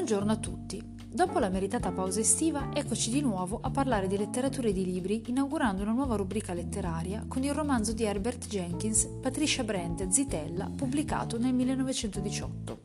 Buongiorno 0.00 0.32
a 0.32 0.36
tutti. 0.36 0.82
Dopo 1.06 1.38
la 1.38 1.50
meritata 1.50 1.92
pausa 1.92 2.20
estiva, 2.20 2.70
eccoci 2.72 3.10
di 3.10 3.20
nuovo 3.20 3.58
a 3.60 3.70
parlare 3.70 4.06
di 4.06 4.16
letteratura 4.16 4.68
e 4.68 4.72
di 4.72 4.86
libri, 4.86 5.24
inaugurando 5.26 5.82
una 5.82 5.92
nuova 5.92 6.16
rubrica 6.16 6.54
letteraria 6.54 7.26
con 7.28 7.42
il 7.44 7.52
romanzo 7.52 7.92
di 7.92 8.04
Herbert 8.04 8.46
Jenkins, 8.46 9.04
Patricia 9.20 9.62
Brent 9.62 10.08
Zitella, 10.08 10.70
pubblicato 10.74 11.38
nel 11.38 11.52
1918. 11.52 12.80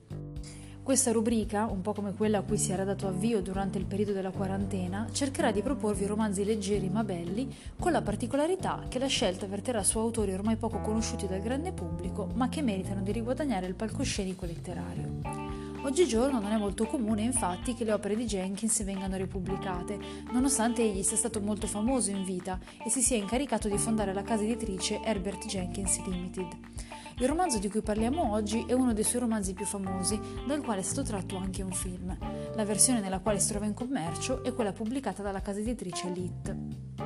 Questa 0.83 1.13
rubrica, 1.13 1.67
un 1.67 1.79
po' 1.79 1.93
come 1.93 2.13
quella 2.13 2.39
a 2.39 2.41
cui 2.41 2.57
si 2.57 2.73
era 2.73 2.83
dato 2.83 3.07
avvio 3.07 3.41
durante 3.41 3.77
il 3.77 3.85
periodo 3.85 4.11
della 4.11 4.31
quarantena, 4.31 5.07
cercherà 5.09 5.51
di 5.51 5.61
proporvi 5.61 6.05
romanzi 6.05 6.43
leggeri 6.43 6.89
ma 6.89 7.05
belli, 7.05 7.47
con 7.79 7.93
la 7.93 8.01
particolarità 8.01 8.83
che 8.89 8.99
la 8.99 9.07
scelta 9.07 9.47
verterà 9.47 9.83
su 9.83 9.99
autori 9.99 10.33
ormai 10.33 10.57
poco 10.57 10.81
conosciuti 10.81 11.27
dal 11.27 11.39
grande 11.39 11.71
pubblico, 11.71 12.27
ma 12.33 12.49
che 12.49 12.61
meritano 12.61 13.01
di 13.01 13.13
riguadagnare 13.13 13.67
il 13.67 13.75
palcoscenico 13.75 14.45
letterario. 14.45 15.44
Oggigiorno 15.85 16.39
non 16.39 16.51
è 16.51 16.57
molto 16.57 16.87
comune 16.87 17.21
infatti 17.21 17.75
che 17.75 17.83
le 17.83 17.93
opere 17.93 18.15
di 18.15 18.25
Jenkins 18.25 18.83
vengano 18.83 19.17
ripubblicate, 19.17 19.99
nonostante 20.31 20.81
egli 20.81 21.03
sia 21.03 21.15
stato 21.15 21.39
molto 21.39 21.67
famoso 21.67 22.09
in 22.09 22.23
vita 22.23 22.59
e 22.83 22.89
si 22.89 23.03
sia 23.03 23.17
incaricato 23.17 23.69
di 23.69 23.77
fondare 23.77 24.11
la 24.11 24.23
casa 24.23 24.41
editrice 24.41 24.99
Herbert 25.03 25.45
Jenkins 25.45 26.03
Limited. 26.07 26.47
Il 27.19 27.27
romanzo 27.27 27.59
di 27.59 27.69
cui 27.69 27.83
parliamo 27.83 28.31
oggi 28.31 28.65
è 28.67 28.73
uno 28.73 28.93
dei 28.93 29.03
suoi 29.03 29.21
romanzi 29.21 29.53
più 29.53 29.65
famosi, 29.65 30.19
dal 30.47 30.63
quale 30.63 30.79
è 30.79 30.83
stato 30.83 31.03
tratto 31.03 31.37
anche 31.37 31.61
un 31.61 31.71
film. 31.71 32.17
La 32.55 32.65
versione 32.65 32.99
nella 32.99 33.19
quale 33.19 33.39
si 33.39 33.49
trova 33.49 33.67
in 33.67 33.75
commercio 33.75 34.43
è 34.43 34.55
quella 34.55 34.73
pubblicata 34.73 35.21
dalla 35.21 35.41
casa 35.41 35.59
editrice 35.59 36.09
Lit. 36.09 37.04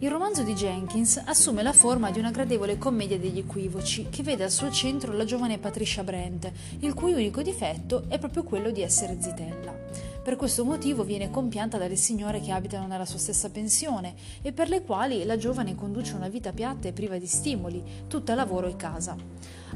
Il 0.00 0.10
romanzo 0.12 0.44
di 0.44 0.54
Jenkins 0.54 1.20
assume 1.24 1.64
la 1.64 1.72
forma 1.72 2.12
di 2.12 2.20
una 2.20 2.30
gradevole 2.30 2.78
commedia 2.78 3.18
degli 3.18 3.38
equivoci 3.38 4.06
che 4.08 4.22
vede 4.22 4.44
al 4.44 4.52
suo 4.52 4.70
centro 4.70 5.12
la 5.12 5.24
giovane 5.24 5.58
Patricia 5.58 6.04
Brent, 6.04 6.52
il 6.78 6.94
cui 6.94 7.14
unico 7.14 7.42
difetto 7.42 8.04
è 8.06 8.16
proprio 8.20 8.44
quello 8.44 8.70
di 8.70 8.80
essere 8.80 9.16
zitella. 9.20 9.74
Per 10.22 10.36
questo 10.36 10.64
motivo 10.64 11.04
viene 11.04 11.30
compianta 11.30 11.78
dalle 11.78 11.96
signore 11.96 12.40
che 12.40 12.52
abitano 12.52 12.86
nella 12.86 13.06
sua 13.06 13.18
stessa 13.18 13.48
pensione 13.50 14.14
e 14.42 14.52
per 14.52 14.68
le 14.68 14.82
quali 14.82 15.24
la 15.24 15.36
giovane 15.36 15.74
conduce 15.74 16.14
una 16.14 16.28
vita 16.28 16.52
piatta 16.52 16.86
e 16.86 16.92
priva 16.92 17.16
di 17.16 17.26
stimoli, 17.26 17.82
tutta 18.08 18.34
lavoro 18.34 18.66
e 18.66 18.76
casa. 18.76 19.16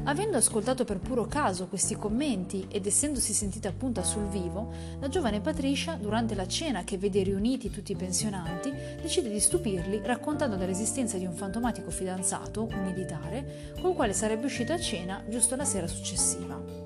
Avendo 0.03 0.37
ascoltato 0.37 0.83
per 0.83 0.99
puro 0.99 1.25
caso 1.25 1.67
questi 1.67 1.95
commenti 1.95 2.67
ed 2.69 2.85
essendosi 2.85 3.33
sentita 3.33 3.69
appunto 3.69 4.03
sul 4.03 4.27
vivo, 4.27 4.71
la 4.99 5.07
giovane 5.07 5.41
Patricia, 5.41 5.95
durante 5.95 6.35
la 6.35 6.47
cena 6.47 6.83
che 6.83 6.97
vede 6.97 7.23
riuniti 7.23 7.69
tutti 7.69 7.93
i 7.93 7.95
pensionanti, 7.95 8.71
decide 9.01 9.29
di 9.29 9.39
stupirli 9.39 10.01
raccontando 10.03 10.55
dell'esistenza 10.55 11.17
di 11.17 11.25
un 11.25 11.33
fantomatico 11.33 11.89
fidanzato, 11.89 12.67
un 12.69 12.83
militare, 12.83 13.73
col 13.81 13.95
quale 13.95 14.13
sarebbe 14.13 14.45
uscita 14.45 14.73
a 14.73 14.79
cena 14.79 15.23
giusto 15.27 15.55
la 15.55 15.65
sera 15.65 15.87
successiva. 15.87 16.82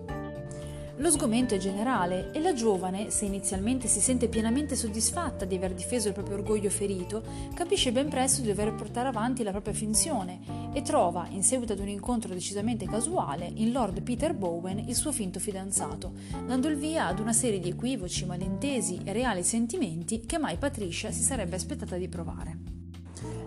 Lo 0.99 1.11
sgomento 1.11 1.53
è 1.53 1.59
generale 1.59 2.31
e 2.31 2.41
la 2.41 2.53
giovane, 2.53 3.11
se 3.11 3.25
inizialmente 3.25 3.87
si 3.87 3.99
sente 3.99 4.27
pienamente 4.27 4.75
soddisfatta 4.75 5.45
di 5.45 5.55
aver 5.55 5.75
difeso 5.75 6.07
il 6.07 6.15
proprio 6.15 6.37
orgoglio 6.37 6.71
ferito, 6.71 7.23
capisce 7.53 7.91
ben 7.91 8.09
presto 8.09 8.41
di 8.41 8.47
dover 8.47 8.73
portare 8.73 9.07
avanti 9.07 9.43
la 9.43 9.51
propria 9.51 9.75
finzione 9.75 10.39
e 10.73 10.81
trova, 10.81 11.27
in 11.29 11.43
seguito 11.43 11.73
ad 11.73 11.79
un 11.79 11.89
incontro 11.89 12.33
decisamente 12.33 12.87
casuale, 12.87 13.51
in 13.57 13.71
Lord 13.71 14.01
Peter 14.01 14.33
Bowen 14.33 14.79
il 14.87 14.95
suo 14.95 15.11
finto 15.11 15.39
fidanzato, 15.39 16.13
dando 16.47 16.67
il 16.67 16.77
via 16.77 17.05
ad 17.05 17.19
una 17.19 17.33
serie 17.33 17.59
di 17.59 17.69
equivoci, 17.69 18.25
malintesi 18.25 19.01
e 19.03 19.13
reali 19.13 19.43
sentimenti 19.43 20.21
che 20.25 20.39
mai 20.39 20.57
Patricia 20.57 21.11
si 21.11 21.21
sarebbe 21.21 21.57
aspettata 21.57 21.95
di 21.95 22.07
provare. 22.07 22.76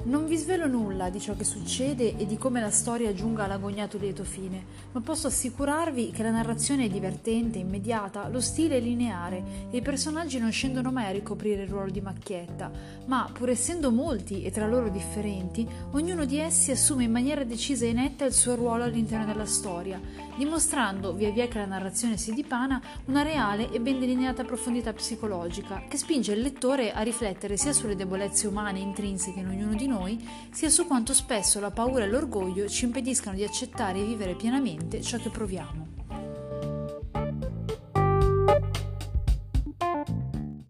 Non 0.05 0.27
vi 0.27 0.37
svelo 0.37 0.67
nulla 0.67 1.11
di 1.11 1.21
ciò 1.21 1.35
che 1.35 1.45
succede 1.45 2.17
e 2.17 2.27
di 2.27 2.39
come 2.39 2.61
la 2.61 2.71
storia 2.71 3.13
giunga 3.13 3.45
all'agognato 3.45 3.99
lieto 3.99 4.25
fine, 4.25 4.65
ma 4.93 5.01
posso 5.01 5.27
assicurarvi 5.27 6.11
che 6.11 6.23
la 6.23 6.31
narrazione 6.31 6.87
è 6.87 6.89
divertente, 6.89 7.59
immediata, 7.59 8.29
lo 8.29 8.41
stile 8.41 8.77
è 8.77 8.81
lineare 8.81 9.69
e 9.71 9.77
i 9.79 9.83
personaggi 9.83 10.39
non 10.39 10.51
scendono 10.51 10.91
mai 10.91 11.07
a 11.07 11.13
ricoprire 11.13 11.63
il 11.63 11.69
ruolo 11.69 11.91
di 11.91 12.01
macchietta, 12.01 12.71
ma 13.07 13.29
pur 13.33 13.51
essendo 13.51 13.91
molti 13.91 14.43
e 14.43 14.51
tra 14.51 14.67
loro 14.67 14.89
differenti, 14.89 15.67
ognuno 15.93 16.25
di 16.25 16.39
essi 16.39 16.71
assume 16.71 17.05
in 17.05 17.13
maniera 17.13 17.45
decisa 17.45 17.87
e 17.87 17.93
netta 17.93 18.25
il 18.25 18.33
suo 18.33 18.55
ruolo 18.55 18.85
all'interno 18.85 19.27
della 19.27 19.47
storia, 19.47 20.01
dimostrando, 20.37 21.13
via 21.13 21.31
via 21.31 21.49
che 21.49 21.59
la 21.59 21.67
narrazione 21.67 22.17
si 22.17 22.33
dipana, 22.33 22.81
una 23.07 23.23
reale 23.23 23.71
e 23.71 23.81
ben 23.81 23.99
delineata 23.99 24.45
profondità 24.45 24.93
psicologica 24.93 25.83
che 25.89 25.97
spinge 25.97 26.33
il 26.33 26.41
lettore 26.41 26.93
a 26.93 27.03
riflettere 27.03 27.57
sia 27.57 27.73
sulle 27.73 27.97
debolezze 27.97 28.47
umane 28.47 28.79
intrinseche 28.79 29.41
in 29.41 29.47
ognuno 29.61 29.75
di 29.75 29.87
noi, 29.87 30.19
sia 30.51 30.71
su 30.71 30.87
quanto 30.87 31.13
spesso 31.13 31.61
la 31.61 31.71
paura 31.71 32.05
e 32.05 32.09
l'orgoglio 32.09 32.69
ci 32.69 32.87
impediscano 32.87 33.37
di 33.37 33.45
accettare 33.45 34.01
e 34.01 34.05
vivere 34.05 34.35
pienamente 34.35 35.03
ciò 35.03 35.19
che 35.19 35.29
proviamo. 35.29 36.00